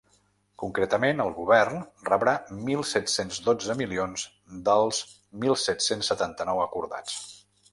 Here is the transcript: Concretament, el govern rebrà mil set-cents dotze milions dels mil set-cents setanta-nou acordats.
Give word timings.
Concretament, 0.61 1.19
el 1.25 1.33
govern 1.39 1.83
rebrà 2.07 2.33
mil 2.69 2.81
set-cents 2.93 3.37
dotze 3.49 3.75
milions 3.83 4.25
dels 4.71 5.03
mil 5.45 5.59
set-cents 5.69 6.11
setanta-nou 6.15 6.65
acordats. 6.65 7.21